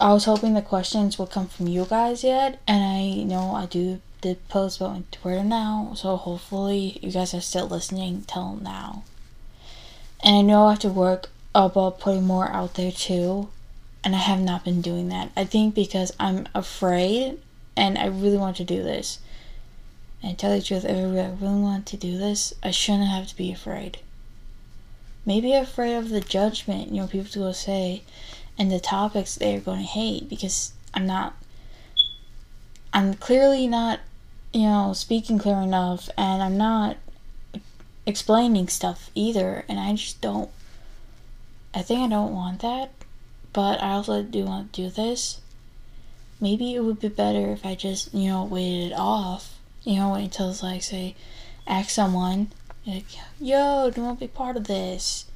I 0.00 0.12
was 0.12 0.24
hoping 0.24 0.54
the 0.54 0.62
questions 0.62 1.18
would 1.18 1.30
come 1.30 1.46
from 1.46 1.68
you 1.68 1.84
guys 1.84 2.24
yet, 2.24 2.60
and 2.66 2.82
I 2.82 3.22
know 3.22 3.54
I 3.54 3.66
do 3.66 4.00
did 4.22 4.48
post 4.48 4.80
about 4.80 4.90
on 4.90 5.04
Twitter 5.12 5.44
now, 5.44 5.92
so 5.94 6.16
hopefully 6.16 6.98
you 7.02 7.12
guys 7.12 7.34
are 7.34 7.40
still 7.40 7.68
listening 7.68 8.24
till 8.26 8.56
now. 8.56 9.04
And 10.24 10.36
I 10.36 10.40
know 10.40 10.66
I 10.66 10.70
have 10.70 10.80
to 10.80 10.88
work 10.88 11.28
about 11.54 12.00
putting 12.00 12.24
more 12.24 12.50
out 12.50 12.74
there 12.74 12.92
too. 12.92 13.48
And 14.02 14.14
I 14.14 14.18
have 14.18 14.40
not 14.40 14.64
been 14.64 14.82
doing 14.82 15.08
that. 15.08 15.32
I 15.36 15.44
think 15.44 15.74
because 15.74 16.12
I'm 16.20 16.46
afraid 16.54 17.40
and 17.76 17.98
I 17.98 18.06
really 18.06 18.36
want 18.36 18.56
to 18.58 18.64
do 18.64 18.82
this. 18.82 19.18
And 20.22 20.38
tell 20.38 20.56
the 20.56 20.62
truth, 20.62 20.84
if 20.84 20.96
I 20.96 21.02
really 21.02 21.60
want 21.60 21.86
to 21.86 21.96
do 21.96 22.16
this, 22.16 22.54
I 22.62 22.70
shouldn't 22.70 23.08
have 23.08 23.26
to 23.28 23.36
be 23.36 23.52
afraid. 23.52 23.98
Maybe 25.26 25.52
afraid 25.52 25.96
of 25.96 26.08
the 26.08 26.20
judgment, 26.20 26.92
you 26.92 27.02
know, 27.02 27.06
people 27.06 27.42
will 27.42 27.52
say, 27.52 28.02
and 28.58 28.70
the 28.70 28.80
topics 28.80 29.34
they're 29.34 29.60
going 29.60 29.80
to 29.80 29.84
hate 29.84 30.28
because 30.28 30.72
I'm 30.94 31.06
not, 31.06 31.34
I'm 32.94 33.14
clearly 33.14 33.66
not, 33.66 34.00
you 34.54 34.62
know, 34.62 34.92
speaking 34.94 35.38
clear 35.38 35.58
enough, 35.58 36.08
and 36.16 36.42
I'm 36.42 36.56
not 36.56 36.96
explaining 38.06 38.68
stuff 38.68 39.10
either, 39.14 39.64
and 39.68 39.78
I 39.78 39.92
just 39.94 40.20
don't 40.20 40.48
I 41.76 41.82
think 41.82 42.00
I 42.00 42.08
don't 42.08 42.32
want 42.32 42.60
that, 42.62 42.90
but 43.52 43.82
I 43.82 43.92
also 43.92 44.22
do 44.22 44.46
want 44.46 44.72
to 44.72 44.82
do 44.84 44.88
this. 44.88 45.42
Maybe 46.40 46.74
it 46.74 46.80
would 46.80 47.00
be 47.00 47.08
better 47.08 47.50
if 47.50 47.66
I 47.66 47.74
just, 47.74 48.14
you 48.14 48.30
know, 48.30 48.44
waited 48.44 48.92
it 48.92 48.94
off. 48.96 49.58
You 49.84 49.96
know, 49.96 50.14
wait 50.14 50.24
until 50.24 50.48
it's 50.48 50.62
like, 50.62 50.82
say, 50.82 51.14
ask 51.66 51.90
someone, 51.90 52.50
like, 52.86 53.06
yo, 53.40 53.90
don't 53.90 54.20
be 54.20 54.28
part 54.28 54.56
of 54.56 54.66
this? 54.66 55.26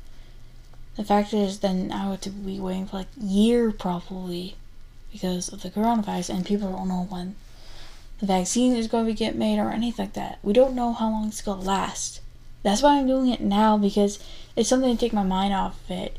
The 0.97 1.05
fact 1.05 1.33
is, 1.33 1.61
then 1.61 1.91
I 1.93 2.09
would 2.09 2.45
be 2.45 2.61
waiting 2.61 2.87
for 2.87 2.99
like 2.99 3.09
a 3.21 3.25
year 3.25 3.71
probably 3.73 4.57
because 5.13 5.53
of 5.53 5.63
the 5.63 5.71
coronavirus, 5.71 6.31
and 6.31 6.47
people 6.47 6.71
don't 6.71 6.89
know 6.89 7.07
when 7.09 7.35
the 8.21 8.27
vaccine 8.27 8.77
is 8.77 8.87
going 8.87 9.07
to 9.07 9.13
get 9.13 9.35
made 9.35 9.59
or 9.59 9.71
anything 9.71 10.07
like 10.07 10.15
that. 10.15 10.39
We 10.43 10.53
don't 10.53 10.75
know 10.75 10.93
how 10.93 11.11
long 11.11 11.29
it's 11.29 11.43
going 11.43 11.61
to 11.61 11.67
last. 11.67 12.21
That's 12.63 12.83
why 12.83 12.99
I'm 12.99 13.07
doing 13.07 13.29
it 13.29 13.41
now 13.41 13.79
because 13.79 14.23
it's 14.55 14.69
something 14.69 14.95
to 14.95 15.01
take 15.01 15.13
my 15.13 15.23
mind 15.23 15.55
off 15.55 15.83
of 15.85 15.91
it 15.91 16.19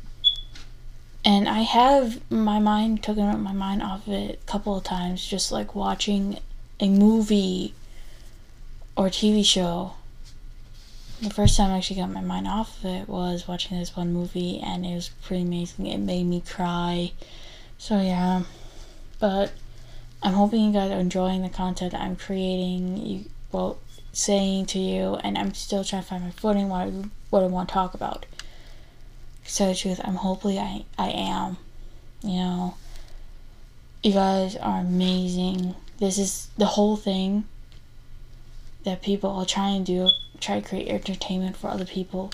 and 1.23 1.47
I 1.47 1.61
have 1.61 2.19
my 2.31 2.59
mind 2.59 3.03
taken 3.03 3.43
my 3.43 3.53
mind 3.53 3.83
off 3.83 4.07
of 4.07 4.13
it 4.13 4.39
a 4.41 4.45
couple 4.47 4.75
of 4.75 4.83
times, 4.83 5.25
just 5.25 5.51
like 5.51 5.75
watching 5.75 6.39
a 6.79 6.89
movie 6.89 7.75
or 8.95 9.07
TV 9.07 9.45
show. 9.45 9.93
The 11.21 11.29
first 11.29 11.55
time 11.55 11.71
I 11.71 11.77
actually 11.77 12.01
got 12.01 12.11
my 12.11 12.21
mind 12.21 12.47
off 12.47 12.79
of 12.79 12.85
it 12.85 13.07
was 13.07 13.47
watching 13.47 13.77
this 13.77 13.95
one 13.95 14.11
movie, 14.11 14.59
and 14.59 14.85
it 14.85 14.95
was 14.95 15.09
pretty 15.09 15.43
amazing. 15.43 15.85
It 15.85 15.99
made 15.99 16.25
me 16.25 16.41
cry. 16.41 17.11
So, 17.77 18.01
yeah. 18.01 18.43
But 19.19 19.51
I'm 20.23 20.33
hoping 20.33 20.65
you 20.65 20.73
guys 20.73 20.91
are 20.91 20.99
enjoying 20.99 21.43
the 21.43 21.49
content 21.49 21.93
I'm 21.93 22.15
creating, 22.15 22.97
you, 22.97 23.25
well, 23.51 23.77
saying 24.11 24.65
to 24.67 24.79
you, 24.79 25.15
and 25.23 25.37
I'm 25.37 25.53
still 25.53 25.83
trying 25.83 26.01
to 26.01 26.07
find 26.07 26.23
my 26.23 26.31
footing, 26.31 26.69
what 26.69 26.87
I, 26.87 26.91
what 27.29 27.43
I 27.43 27.47
want 27.47 27.69
to 27.69 27.73
talk 27.73 27.93
about 27.93 28.25
tell 29.55 29.69
the 29.69 29.75
truth, 29.75 29.99
I'm 30.03 30.15
hopefully 30.15 30.59
I, 30.59 30.85
I 30.97 31.09
am. 31.09 31.57
You 32.23 32.35
know, 32.35 32.75
you 34.03 34.13
guys 34.13 34.55
are 34.55 34.79
amazing. 34.79 35.75
This 35.97 36.17
is 36.17 36.49
the 36.57 36.65
whole 36.65 36.95
thing 36.95 37.45
that 38.83 39.01
people 39.01 39.29
are 39.31 39.45
trying 39.45 39.85
to 39.85 39.91
do, 39.91 40.09
try 40.41 40.59
to 40.59 40.67
create 40.67 40.89
entertainment 40.89 41.55
for 41.55 41.67
other 41.67 41.85
people. 41.85 42.31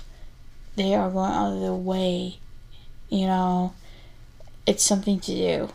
They 0.75 0.95
are 0.95 1.09
going 1.09 1.31
out 1.31 1.53
of 1.53 1.61
their 1.61 1.73
way. 1.73 2.39
You 3.09 3.27
know, 3.27 3.73
it's 4.65 4.83
something 4.83 5.19
to 5.19 5.31
do. 5.33 5.69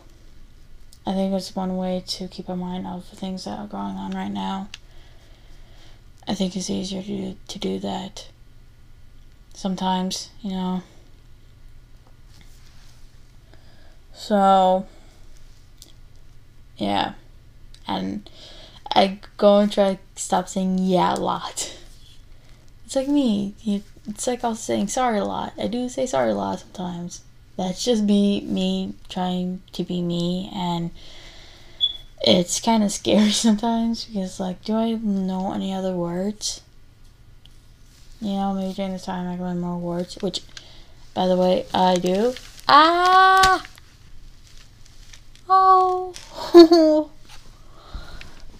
I 1.05 1.13
think 1.13 1.33
it's 1.33 1.55
one 1.55 1.75
way 1.75 2.03
to 2.07 2.27
keep 2.27 2.47
in 2.49 2.59
mind 2.59 2.87
of 2.87 3.09
the 3.09 3.15
things 3.15 3.43
that 3.45 3.59
are 3.59 3.67
going 3.67 3.95
on 3.95 4.11
right 4.11 4.31
now. 4.31 4.69
I 6.27 6.33
think 6.33 6.55
it's 6.55 6.69
easier 6.69 7.03
to 7.03 7.35
to 7.35 7.59
do 7.59 7.79
that. 7.79 8.29
Sometimes, 9.53 10.29
you 10.41 10.51
know. 10.51 10.83
So, 14.13 14.87
yeah. 16.77 17.13
And 17.87 18.29
I 18.95 19.19
go 19.37 19.59
and 19.59 19.71
try 19.71 19.95
to 19.95 19.99
stop 20.15 20.47
saying 20.47 20.77
yeah 20.79 21.15
a 21.15 21.19
lot. 21.19 21.72
It's 22.93 23.07
like 23.07 23.07
me. 23.07 23.55
It's 24.07 24.27
like 24.27 24.43
I 24.43 24.53
saying 24.53 24.89
sorry 24.89 25.17
a 25.17 25.25
lot. 25.25 25.53
I 25.57 25.65
do 25.65 25.89
say 25.89 26.05
sorry 26.05 26.29
a 26.29 26.35
lot 26.35 26.59
sometimes. 26.59 27.21
That's 27.57 27.83
just 27.83 28.05
be 28.05 28.41
me 28.41 28.93
trying 29.09 29.63
to 29.71 29.83
be 29.83 29.99
me 29.99 30.51
and 30.53 30.91
it's 32.21 32.59
kind 32.59 32.83
of 32.83 32.91
scary 32.91 33.31
sometimes 33.31 34.05
because 34.05 34.39
like 34.39 34.63
do 34.63 34.75
I 34.75 34.91
know 34.91 35.53
any 35.53 35.73
other 35.73 35.93
words? 35.95 36.61
You 38.21 38.33
know, 38.33 38.53
maybe 38.53 38.75
during 38.75 38.91
this 38.91 39.05
time 39.05 39.27
I 39.27 39.37
can 39.37 39.43
learn 39.43 39.59
more 39.59 39.79
words, 39.79 40.19
which 40.21 40.41
by 41.15 41.25
the 41.25 41.35
way 41.35 41.65
I 41.73 41.95
do. 41.95 42.35
Ah 42.67 43.65
Oh. 45.49 46.13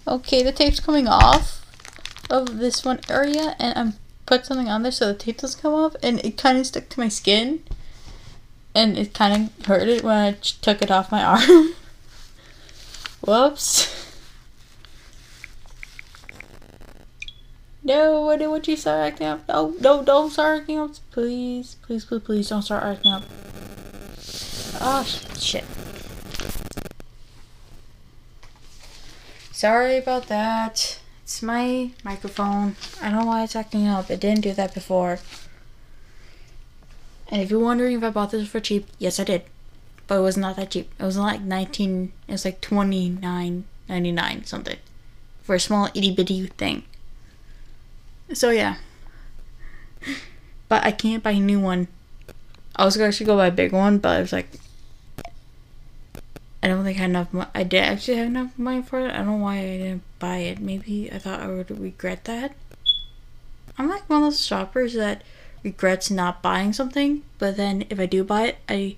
okay, 0.08 0.42
the 0.42 0.50
tape's 0.50 0.80
coming 0.80 1.06
off 1.06 1.64
of 2.28 2.58
this 2.58 2.84
one 2.84 2.98
area, 3.08 3.54
and 3.60 3.78
I'm 3.78 3.94
put 4.26 4.46
something 4.46 4.68
on 4.68 4.82
there 4.82 4.92
so 4.92 5.08
the 5.08 5.14
tape 5.14 5.38
doesn't 5.38 5.60
come 5.60 5.74
off, 5.74 5.96
and 6.02 6.24
it 6.24 6.36
kind 6.36 6.58
of 6.58 6.66
stuck 6.66 6.88
to 6.90 7.00
my 7.00 7.08
skin, 7.08 7.62
and 8.74 8.98
it 8.98 9.14
kind 9.14 9.50
of 9.58 9.66
hurt 9.66 9.88
it 9.88 10.02
when 10.02 10.16
I 10.16 10.32
took 10.32 10.82
it 10.82 10.90
off 10.90 11.12
my 11.12 11.22
arm. 11.48 11.74
Whoops. 13.20 14.04
No, 17.86 18.30
I 18.30 18.38
don't 18.38 18.66
you 18.66 18.76
to 18.76 18.80
start 18.80 19.12
acting 19.12 19.26
up. 19.26 19.46
No, 19.46 19.74
no, 19.78 20.02
don't 20.02 20.30
start 20.30 20.62
acting 20.62 20.78
up. 20.78 20.92
Please, 21.10 21.76
please, 21.82 22.06
please, 22.06 22.22
please 22.22 22.48
don't 22.48 22.62
start 22.62 22.82
acting 22.82 23.12
up. 23.12 23.22
Oh, 24.80 25.04
shit. 25.38 25.64
Sorry 29.52 29.98
about 29.98 30.28
that. 30.28 30.98
It's 31.24 31.42
my 31.42 31.90
microphone. 32.04 32.76
I 33.00 33.08
don't 33.08 33.20
know 33.20 33.24
why 33.24 33.44
it's 33.44 33.56
acting 33.56 33.88
up. 33.88 34.10
It 34.10 34.20
didn't 34.20 34.42
do 34.42 34.52
that 34.52 34.74
before. 34.74 35.20
And 37.28 37.40
if 37.40 37.50
you're 37.50 37.60
wondering 37.60 37.96
if 37.96 38.04
I 38.04 38.10
bought 38.10 38.30
this 38.30 38.46
for 38.46 38.60
cheap, 38.60 38.86
yes 38.98 39.18
I 39.18 39.24
did. 39.24 39.44
But 40.06 40.18
it 40.18 40.20
was 40.20 40.36
not 40.36 40.56
that 40.56 40.72
cheap. 40.72 40.92
It 40.98 41.02
was 41.02 41.16
like 41.16 41.40
19 41.40 42.12
it 42.28 42.32
was 42.32 42.44
like 42.44 42.60
29.99 42.60 44.46
something 44.46 44.76
for 45.42 45.54
a 45.54 45.60
small 45.60 45.88
itty 45.94 46.14
bitty 46.14 46.46
thing. 46.48 46.82
So 48.34 48.50
yeah. 48.50 48.76
But 50.68 50.84
I 50.84 50.92
can't 50.92 51.22
buy 51.22 51.32
a 51.32 51.40
new 51.40 51.60
one. 51.60 51.88
I 52.76 52.84
was 52.84 52.98
gonna 52.98 53.08
actually 53.08 53.26
go 53.26 53.36
buy 53.36 53.46
a 53.46 53.50
big 53.50 53.72
one, 53.72 53.96
but 53.96 54.10
I 54.10 54.20
was 54.20 54.32
like 54.32 54.50
don't 56.74 56.84
think 56.84 56.98
I 56.98 57.02
had 57.02 57.10
enough 57.10 57.32
money. 57.32 57.50
I 57.54 57.62
did 57.62 57.82
actually 57.82 58.18
have 58.18 58.26
enough 58.26 58.58
money 58.58 58.82
for 58.82 59.00
it. 59.00 59.10
I 59.12 59.18
don't 59.18 59.26
know 59.26 59.36
why 59.36 59.58
I 59.58 59.78
didn't 59.78 60.02
buy 60.18 60.38
it. 60.38 60.60
Maybe 60.60 61.10
I 61.12 61.18
thought 61.18 61.40
I 61.40 61.48
would 61.48 61.70
regret 61.70 62.24
that. 62.24 62.54
I'm 63.76 63.88
like 63.88 64.08
one 64.08 64.22
of 64.22 64.26
those 64.26 64.44
shoppers 64.44 64.94
that 64.94 65.22
regrets 65.62 66.10
not 66.10 66.42
buying 66.42 66.72
something, 66.72 67.22
but 67.38 67.56
then 67.56 67.84
if 67.90 67.98
I 67.98 68.06
do 68.06 68.22
buy 68.22 68.48
it, 68.48 68.58
I 68.68 68.96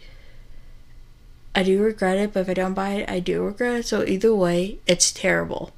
I 1.54 1.62
do 1.62 1.82
regret 1.82 2.18
it, 2.18 2.34
but 2.34 2.40
if 2.40 2.48
I 2.50 2.54
don't 2.54 2.74
buy 2.74 2.90
it, 2.90 3.08
I 3.08 3.18
do 3.20 3.42
regret 3.42 3.80
it. 3.80 3.86
So 3.86 4.04
either 4.04 4.34
way, 4.34 4.78
it's 4.86 5.10
terrible. 5.10 5.72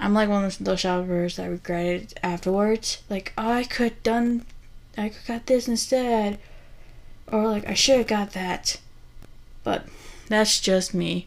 I'm 0.00 0.14
like 0.14 0.28
one 0.28 0.44
of 0.44 0.58
those 0.58 0.80
shoppers 0.80 1.36
that 1.36 1.48
regret 1.48 1.86
it 1.86 2.18
afterwards. 2.22 3.02
Like, 3.08 3.32
oh, 3.38 3.52
I 3.52 3.64
could 3.64 4.02
done, 4.02 4.46
I 4.98 5.10
could 5.10 5.26
got 5.26 5.46
this 5.46 5.68
instead, 5.68 6.38
or 7.30 7.46
like 7.46 7.68
I 7.68 7.74
should 7.74 7.98
have 7.98 8.06
got 8.08 8.32
that. 8.32 8.80
But 9.62 9.86
that's 10.30 10.60
just 10.60 10.94
me. 10.94 11.26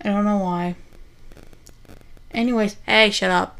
I 0.00 0.08
don't 0.08 0.24
know 0.24 0.38
why. 0.38 0.76
Anyways, 2.30 2.76
hey, 2.86 3.10
shut 3.10 3.30
up. 3.30 3.58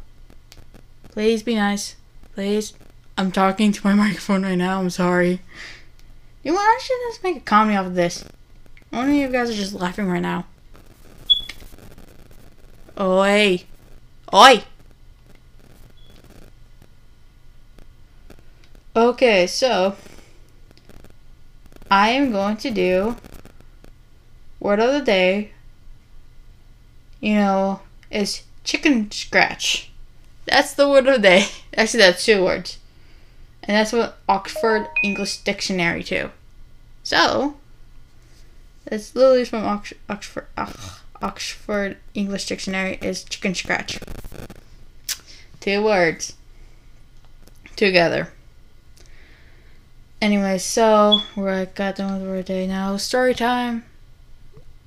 Please 1.11 1.43
be 1.43 1.55
nice. 1.55 1.97
Please. 2.33 2.73
I'm 3.17 3.33
talking 3.33 3.73
to 3.73 3.85
my 3.85 3.93
microphone 4.05 4.43
right 4.43 4.55
now. 4.55 4.79
I'm 4.79 4.89
sorry. 4.89 5.41
You 6.41 6.51
know 6.51 6.55
what? 6.55 6.61
I 6.63 6.79
should 6.81 6.97
just 7.09 7.21
make 7.21 7.35
a 7.35 7.41
comedy 7.41 7.75
off 7.75 7.87
of 7.87 7.95
this. 7.95 8.23
One 8.91 9.09
of 9.09 9.15
you 9.15 9.27
guys 9.27 9.49
are 9.49 9.53
just 9.53 9.73
laughing 9.73 10.07
right 10.07 10.21
now. 10.21 10.45
Oi. 12.97 13.61
Oi! 14.33 14.63
Okay, 18.95 19.47
so 19.47 19.97
I 21.91 22.11
am 22.11 22.31
going 22.31 22.55
to 22.57 22.71
do 22.71 23.17
word 24.59 24.79
of 24.79 24.93
the 24.93 25.01
day, 25.01 25.51
you 27.19 27.35
know, 27.35 27.81
is 28.11 28.43
chicken 28.63 29.11
scratch. 29.11 29.91
That's 30.45 30.73
the 30.73 30.89
word 30.89 31.07
of 31.07 31.15
the 31.15 31.21
day. 31.21 31.45
Actually, 31.77 32.01
that's 32.01 32.25
two 32.25 32.43
words. 32.43 32.79
And 33.63 33.75
that's 33.75 33.91
what 33.91 34.17
Oxford 34.29 34.87
English 35.03 35.37
Dictionary 35.37 36.03
too. 36.03 36.29
So, 37.03 37.55
it's 38.85 39.15
literally 39.15 39.45
from 39.45 39.65
Ox- 39.65 39.93
Oxford, 40.09 40.47
Oxford 41.21 41.97
English 42.13 42.45
Dictionary 42.45 42.99
is 43.01 43.23
chicken 43.23 43.55
scratch. 43.55 43.99
Two 45.59 45.83
words 45.83 46.33
together. 47.75 48.31
Anyway, 50.21 50.57
so 50.57 51.21
we're 51.35 51.59
with 51.59 51.75
the 51.75 52.03
word 52.05 52.45
day 52.45 52.67
now. 52.67 52.97
Story 52.97 53.33
time. 53.33 53.83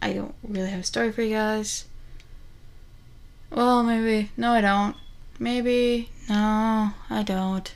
I 0.01 0.13
don't 0.13 0.35
really 0.43 0.71
have 0.71 0.81
a 0.81 0.85
story 0.85 1.13
for 1.13 1.23
you 1.23 1.35
guys. 1.35 1.87
Well, 3.51 3.83
maybe. 3.83 4.31
No, 4.37 4.53
I 4.53 4.61
don't. 4.61 4.97
Maybe. 5.39 6.11
No, 6.29 6.93
I 7.09 7.23
don't. 7.23 7.75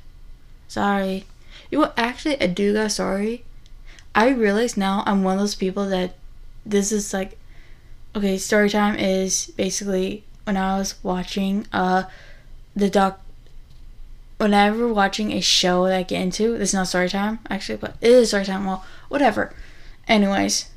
Sorry. 0.69 1.27
You 1.71 1.81
know, 1.81 1.93
actually, 1.97 2.41
I 2.41 2.47
do 2.47 2.75
got 2.75 2.93
sorry. 2.93 3.45
I 4.15 4.29
realize 4.29 4.77
now 4.77 5.03
I'm 5.07 5.23
one 5.23 5.35
of 5.35 5.41
those 5.41 5.55
people 5.55 5.87
that 5.89 6.15
this 6.67 6.93
is 6.93 7.13
like, 7.13 7.39
okay, 8.15 8.37
story 8.39 8.69
time 8.69 8.97
is 8.97 9.53
basically 9.57 10.25
when 10.45 10.57
I 10.57 10.79
was 10.79 11.03
watching 11.03 11.67
uh 11.73 12.05
the 12.77 12.91
doc. 12.91 13.21
Whenever 14.39 14.93
watching 14.93 15.31
a 15.33 15.41
show 15.41 15.87
that 15.87 15.97
I 15.97 16.03
get 16.03 16.21
into, 16.21 16.59
this 16.59 16.71
is 16.71 16.75
not 16.75 16.89
story 16.89 17.09
time 17.09 17.39
actually, 17.49 17.79
but 17.79 17.97
it 18.01 18.11
is 18.11 18.29
story 18.29 18.45
time. 18.45 18.67
Well, 18.67 18.85
whatever. 19.09 19.55
Anyways, 20.09 20.69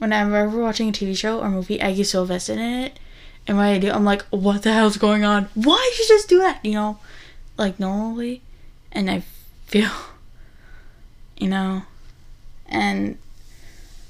whenever 0.00 0.48
we're 0.48 0.62
watching 0.62 0.88
a 0.88 0.92
TV 0.92 1.16
show 1.16 1.40
or 1.40 1.50
movie, 1.50 1.80
I 1.80 1.92
get 1.92 2.06
so 2.06 2.22
invested 2.22 2.58
in 2.58 2.84
it. 2.84 2.98
And 3.46 3.56
what 3.56 3.66
I 3.66 3.78
do, 3.78 3.90
I'm 3.90 4.04
like, 4.04 4.22
what 4.30 4.62
the 4.62 4.72
hell's 4.72 4.96
going 4.96 5.24
on? 5.24 5.48
Why 5.54 5.90
did 5.90 5.98
you 6.00 6.08
just 6.08 6.28
do 6.28 6.38
that? 6.38 6.64
You 6.64 6.72
know, 6.72 6.98
like 7.56 7.78
normally. 7.78 8.42
And 8.90 9.10
I 9.10 9.20
feel, 9.66 9.90
you 11.36 11.48
know, 11.48 11.82
and 12.66 13.18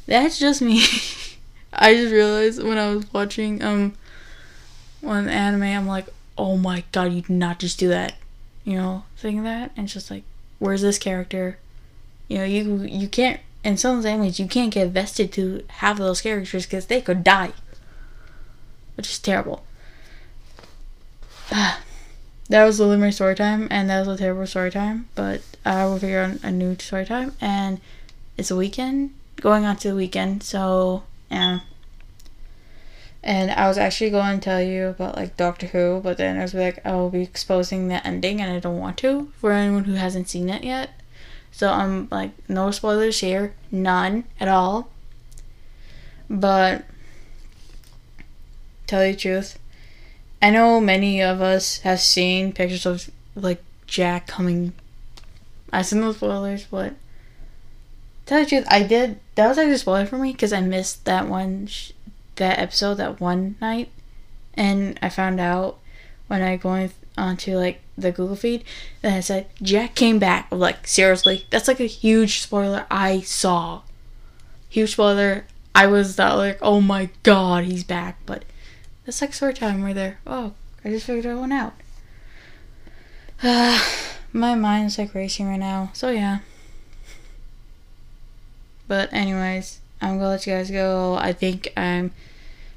that's 0.07 0.39
just 0.39 0.63
me. 0.63 0.83
I 1.73 1.95
just 1.95 2.13
realized 2.13 2.63
when 2.63 2.79
I 2.79 2.95
was 2.95 3.13
watching 3.13 3.63
um 3.63 3.95
one 5.01 5.29
anime, 5.29 5.63
I'm 5.63 5.87
like, 5.87 6.07
oh 6.39 6.57
my 6.57 6.85
god, 6.93 7.13
you 7.13 7.23
did 7.23 7.31
not 7.31 7.59
just 7.59 7.79
do 7.79 7.89
that. 7.89 8.15
You 8.65 8.75
know, 8.75 9.05
thinking 9.17 9.45
that, 9.45 9.73
and 9.77 9.89
just 9.89 10.11
like, 10.11 10.23
where's 10.59 10.83
this 10.83 10.99
character? 10.99 11.59
You 12.29 12.39
know, 12.39 12.45
you 12.45 12.83
you 12.83 13.09
can't 13.09 13.41
in 13.63 13.77
some 13.77 14.03
animes, 14.03 14.39
you 14.39 14.47
can't 14.47 14.73
get 14.73 14.89
vested 14.89 15.33
to 15.33 15.65
of 15.83 15.99
those 15.99 16.21
characters 16.21 16.67
because 16.67 16.87
they 16.87 17.01
could 17.01 17.23
die. 17.23 17.53
Which 18.97 19.11
is 19.11 19.19
terrible. 19.19 19.65
that 21.51 22.65
was 22.65 22.79
the 22.79 22.99
my 22.99 23.11
story 23.11 23.35
time, 23.35 23.69
and 23.71 23.91
that 23.91 24.07
was 24.07 24.09
a 24.09 24.23
terrible 24.23 24.47
story 24.47 24.71
time, 24.71 25.09
but 25.15 25.43
I 25.65 25.85
will 25.87 25.99
figure 25.99 26.21
out 26.21 26.43
a 26.43 26.51
new 26.51 26.77
story 26.79 27.05
time, 27.05 27.35
and 27.41 27.81
it's 28.37 28.51
a 28.51 28.57
weekend, 28.57 29.15
going 29.37 29.65
on 29.65 29.77
to 29.77 29.89
the 29.89 29.97
weekend, 29.97 30.43
so, 30.43 31.03
yeah. 31.31 31.61
And 33.23 33.51
I 33.51 33.69
was 33.69 33.77
actually 33.77 34.11
going 34.11 34.39
to 34.39 34.45
tell 34.45 34.63
you 34.63 34.87
about 34.87 35.17
like 35.17 35.37
Doctor 35.37 35.67
Who, 35.67 36.01
but 36.03 36.17
then 36.17 36.39
I 36.39 36.43
was 36.43 36.55
like, 36.55 36.85
I 36.87 36.93
will 36.93 37.11
be 37.11 37.21
exposing 37.21 37.89
the 37.89 38.07
ending, 38.07 38.41
and 38.41 38.51
I 38.51 38.61
don't 38.61 38.79
want 38.79 38.97
to 38.99 39.31
for 39.39 39.53
anyone 39.53 39.85
who 39.85 39.95
hasn't 39.95 40.31
seen 40.31 40.49
it 40.49 40.65
yet. 40.65 40.91
So 41.53 41.71
I'm 41.71 42.09
like, 42.11 42.31
no 42.49 42.71
spoilers 42.71 43.21
here, 43.21 43.55
none 43.71 44.25
at 44.39 44.49
all. 44.49 44.91
But 46.29 46.85
tell 48.87 49.05
you 49.05 49.13
the 49.13 49.19
truth, 49.19 49.59
I 50.41 50.51
know 50.51 50.81
many 50.81 51.21
of 51.21 51.41
us 51.41 51.79
have 51.81 52.01
seen 52.01 52.53
pictures 52.53 52.87
of 52.87 53.11
like 53.35 53.63
Jack 53.87 54.27
coming. 54.27 54.73
I 55.73 55.83
seen 55.83 56.01
no 56.01 56.13
spoilers, 56.13 56.65
but 56.65 56.95
tell 58.27 58.39
you 58.39 58.45
the 58.45 58.49
truth, 58.51 58.67
I 58.69 58.83
did. 58.83 59.21
That 59.35 59.49
was 59.49 59.59
actually 59.59 59.75
a 59.75 59.79
spoiler 59.79 60.07
for 60.07 60.19
me 60.19 60.33
because 60.33 60.53
I 60.53 60.61
missed 60.61 61.05
that 61.05 61.29
one, 61.29 61.67
sh- 61.67 61.93
that 62.37 62.59
episode 62.59 62.95
that 62.95 63.21
one 63.21 63.57
night, 63.61 63.91
and 64.55 64.99
I 65.03 65.09
found 65.09 65.41
out 65.41 65.79
when 66.29 66.43
I 66.43 66.57
going 66.57 66.91
onto 67.19 67.57
like 67.57 67.81
the 68.01 68.13
Google 68.13 68.37
feed 68.37 68.65
and 69.03 69.15
I 69.15 69.21
said 69.21 69.47
Jack 69.63 69.95
came 69.95 70.19
back. 70.19 70.49
I'm 70.51 70.59
like, 70.59 70.87
seriously, 70.87 71.47
that's 71.51 71.69
like 71.69 71.81
a 71.81 71.85
huge 71.85 72.41
spoiler 72.41 72.87
I 72.91 73.21
saw. 73.21 73.83
Huge 74.69 74.93
spoiler. 74.93 75.47
I 75.75 75.87
was 75.87 76.17
that 76.17 76.33
like, 76.33 76.59
oh 76.63 76.81
my 76.81 77.11
god, 77.23 77.65
he's 77.65 77.85
back. 77.85 78.19
But 78.27 78.45
that's 79.05 79.21
like 79.21 79.33
story 79.33 79.55
time 79.55 79.83
right 79.83 79.95
there. 79.95 80.19
Oh, 80.27 80.55
I 80.85 80.91
just 80.91 81.07
figured 81.07 81.25
that 81.25 81.39
one 81.39 81.53
out. 81.53 81.75
Uh, 83.43 83.83
my 84.33 84.55
mind's 84.55 84.99
like 84.99 85.15
racing 85.15 85.49
right 85.49 85.57
now. 85.57 85.91
So 85.93 86.11
yeah. 86.11 86.41
But 88.89 89.13
anyways, 89.13 89.81
I'm 90.03 90.19
gonna 90.19 90.31
let 90.31 90.47
you 90.47 90.53
guys 90.55 90.71
go. 90.71 91.15
I 91.15 91.33
think 91.33 91.73
I'm 91.77 92.13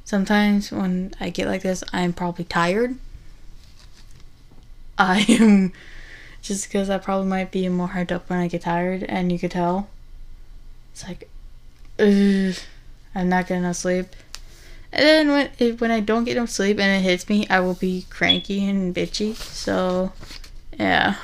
sometimes 0.06 0.72
when 0.72 1.14
I 1.20 1.30
get 1.30 1.48
like 1.48 1.64
this, 1.64 1.84
I'm 1.92 2.14
probably 2.14 2.46
tired 2.46 2.98
I 4.98 5.26
am 5.28 5.74
just 6.42 6.68
because 6.68 6.90
I 6.90 6.98
probably 6.98 7.28
might 7.28 7.52
be 7.52 7.68
more 7.70 7.90
hyped 7.90 8.12
up 8.12 8.30
when 8.30 8.40
I 8.40 8.48
get 8.48 8.64
tired, 8.64 9.04
and 9.04 9.32
you 9.32 9.40
could 9.40 9.52
tell. 9.52 9.90
It's 10.92 11.08
like, 11.08 11.30
ugh, 12.00 12.56
I'm 13.16 13.30
not 13.30 13.48
getting 13.48 13.64
enough 13.64 13.78
sleep. 13.78 14.08
And 14.92 15.04
then 15.04 15.28
when 15.30 15.50
it, 15.58 15.82
when 15.82 15.90
I 15.90 16.02
don't 16.02 16.24
get 16.24 16.38
enough 16.38 16.50
sleep 16.50 16.80
and 16.80 17.04
it 17.04 17.08
hits 17.08 17.28
me, 17.28 17.48
I 17.50 17.62
will 17.62 17.74
be 17.74 18.06
cranky 18.12 18.68
and 18.68 18.94
bitchy. 18.94 19.36
So, 19.36 20.14
yeah, 20.80 21.16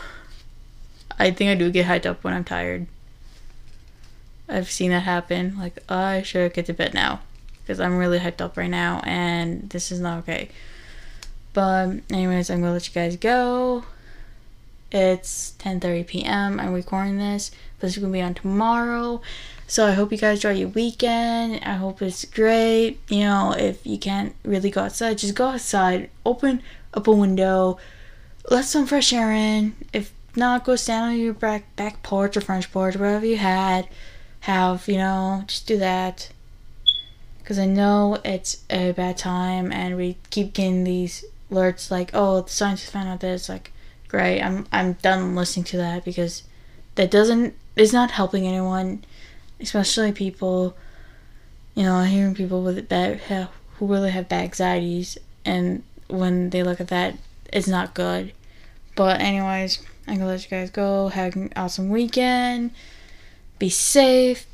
I 1.19 1.29
think 1.29 1.51
I 1.51 1.55
do 1.55 1.69
get 1.69 1.85
hyped 1.85 2.07
up 2.07 2.23
when 2.23 2.33
I'm 2.33 2.43
tired. 2.43 2.87
I've 4.47 4.71
seen 4.71 4.89
that 4.89 5.03
happen. 5.03 5.55
Like, 5.59 5.77
oh, 5.87 5.95
I 5.95 6.21
should 6.23 6.53
get 6.53 6.65
to 6.65 6.73
bed 6.73 6.95
now 6.95 7.21
because 7.61 7.79
I'm 7.79 7.97
really 7.97 8.17
hyped 8.17 8.41
up 8.41 8.57
right 8.57 8.69
now, 8.69 9.01
and 9.03 9.69
this 9.69 9.91
is 9.91 9.99
not 9.99 10.19
okay. 10.19 10.49
But 11.53 12.01
anyways, 12.11 12.49
I'm 12.49 12.61
gonna 12.61 12.73
let 12.73 12.87
you 12.87 12.93
guys 12.93 13.15
go. 13.15 13.83
It's 14.91 15.53
10:30 15.59 16.07
p.m. 16.07 16.59
I'm 16.59 16.73
recording 16.73 17.17
this. 17.17 17.51
This 17.79 17.95
is 17.95 18.01
gonna 18.01 18.13
be 18.13 18.21
on 18.21 18.33
tomorrow. 18.33 19.21
So 19.67 19.85
I 19.85 19.91
hope 19.91 20.11
you 20.11 20.17
guys 20.17 20.37
enjoy 20.37 20.59
your 20.59 20.69
weekend. 20.69 21.61
I 21.63 21.73
hope 21.75 22.01
it's 22.01 22.25
great. 22.25 22.99
You 23.07 23.19
know, 23.19 23.53
if 23.57 23.85
you 23.85 23.99
can't 23.99 24.35
really 24.43 24.71
go 24.71 24.81
outside, 24.81 25.19
just 25.19 25.35
go 25.35 25.47
outside. 25.47 26.09
Open 26.25 26.63
up 26.93 27.07
a 27.07 27.11
window. 27.11 27.77
Let 28.49 28.65
some 28.65 28.87
fresh 28.87 29.13
air 29.13 29.31
in. 29.31 29.75
If 29.93 30.11
not, 30.35 30.65
go 30.65 30.75
stand 30.75 31.13
on 31.13 31.19
your 31.19 31.33
back 31.33 31.75
back 31.75 32.01
porch 32.01 32.35
or 32.35 32.41
front 32.41 32.71
porch, 32.71 32.95
whatever 32.95 33.25
you 33.25 33.37
had 33.37 33.87
have. 34.41 34.87
You 34.87 34.97
know, 34.97 35.43
just 35.45 35.67
do 35.67 35.77
that. 35.77 36.29
Cause 37.45 37.57
I 37.57 37.65
know 37.65 38.19
it's 38.23 38.63
a 38.69 38.91
bad 38.91 39.17
time, 39.17 39.71
and 39.71 39.97
we 39.97 40.17
keep 40.29 40.53
getting 40.53 40.83
these 40.83 41.25
alerts 41.51 41.91
like, 41.91 42.11
"Oh, 42.13 42.41
the 42.41 42.49
scientists 42.49 42.89
found 42.89 43.09
out 43.09 43.19
this." 43.19 43.49
Like, 43.49 43.71
great. 44.07 44.41
I'm 44.41 44.67
I'm 44.71 44.93
done 44.93 45.35
listening 45.35 45.65
to 45.65 45.77
that 45.77 46.05
because 46.05 46.43
that 46.95 47.11
doesn't 47.11 47.55
is 47.75 47.93
not 47.93 48.11
helping 48.11 48.47
anyone, 48.47 49.03
especially 49.59 50.11
people. 50.11 50.75
You 51.75 51.83
know, 51.83 52.03
hearing 52.03 52.35
people 52.35 52.61
with 52.61 52.89
bad 52.89 53.19
who 53.19 53.85
really 53.87 54.11
have 54.11 54.27
bad 54.27 54.43
anxieties, 54.45 55.17
and 55.45 55.83
when 56.07 56.49
they 56.49 56.63
look 56.63 56.81
at 56.81 56.89
that, 56.89 57.15
it's 57.53 57.67
not 57.67 57.93
good. 57.93 58.33
But 58.95 59.21
anyways, 59.21 59.79
I'm 60.07 60.15
gonna 60.15 60.27
let 60.27 60.43
you 60.43 60.49
guys 60.49 60.71
go. 60.71 61.07
Have 61.09 61.35
an 61.35 61.53
awesome 61.55 61.89
weekend. 61.89 62.71
Be 63.59 63.69
safe. 63.69 64.45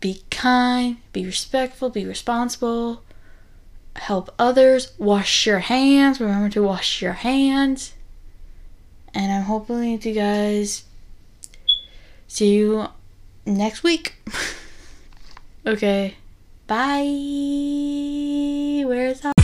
Be 0.00 0.22
kind. 0.30 0.98
Be 1.12 1.24
respectful. 1.24 1.90
Be 1.90 2.04
responsible 2.04 3.02
help 3.98 4.34
others, 4.38 4.92
wash 4.98 5.46
your 5.46 5.60
hands, 5.60 6.20
remember 6.20 6.48
to 6.50 6.62
wash 6.62 7.02
your 7.02 7.14
hands. 7.14 7.94
And 9.14 9.32
I'm 9.32 9.42
hoping 9.42 9.98
to 9.98 10.12
guys 10.12 10.84
see 12.26 12.54
you 12.54 12.88
next 13.46 13.82
week. 13.82 14.14
okay. 15.66 16.16
Bye. 16.66 17.04
Where's 18.86 19.20
that? 19.22 19.37